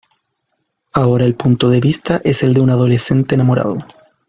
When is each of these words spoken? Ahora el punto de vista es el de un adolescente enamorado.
Ahora 0.93 1.25
el 1.25 1.35
punto 1.35 1.69
de 1.69 1.79
vista 1.79 2.21
es 2.23 2.41
el 2.41 2.55
de 2.55 2.61
un 2.61 2.71
adolescente 2.71 3.35
enamorado. 3.35 3.77